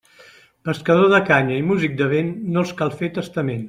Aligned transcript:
Pescador 0.69 1.11
de 1.13 1.21
canya 1.29 1.59
i 1.59 1.69
músic 1.69 1.95
de 2.03 2.11
vent, 2.17 2.35
no 2.57 2.67
els 2.67 2.77
cal 2.83 2.99
fer 3.03 3.17
testament. 3.23 3.59